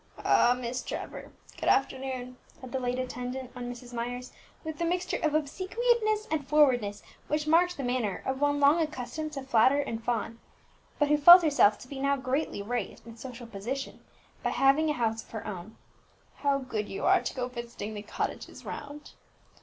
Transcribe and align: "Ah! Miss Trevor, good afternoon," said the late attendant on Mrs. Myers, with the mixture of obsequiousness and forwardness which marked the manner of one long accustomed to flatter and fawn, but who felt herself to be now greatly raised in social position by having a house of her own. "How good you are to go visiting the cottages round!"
"Ah! 0.25 0.57
Miss 0.59 0.81
Trevor, 0.81 1.31
good 1.59 1.69
afternoon," 1.69 2.37
said 2.59 2.71
the 2.71 2.79
late 2.79 2.97
attendant 2.97 3.51
on 3.55 3.71
Mrs. 3.71 3.93
Myers, 3.93 4.31
with 4.63 4.79
the 4.79 4.83
mixture 4.85 5.19
of 5.21 5.35
obsequiousness 5.35 6.25
and 6.31 6.47
forwardness 6.47 7.03
which 7.27 7.45
marked 7.45 7.77
the 7.77 7.83
manner 7.83 8.23
of 8.25 8.41
one 8.41 8.59
long 8.59 8.81
accustomed 8.81 9.31
to 9.33 9.43
flatter 9.43 9.79
and 9.79 10.03
fawn, 10.03 10.39
but 10.97 11.09
who 11.09 11.17
felt 11.17 11.43
herself 11.43 11.77
to 11.77 11.87
be 11.87 11.99
now 11.99 12.17
greatly 12.17 12.63
raised 12.63 13.05
in 13.05 13.15
social 13.15 13.45
position 13.45 14.03
by 14.41 14.49
having 14.49 14.89
a 14.89 14.93
house 14.93 15.21
of 15.21 15.29
her 15.29 15.45
own. 15.45 15.77
"How 16.37 16.57
good 16.57 16.89
you 16.89 17.05
are 17.05 17.21
to 17.21 17.35
go 17.35 17.47
visiting 17.47 17.93
the 17.93 18.01
cottages 18.01 18.65
round!" 18.65 19.11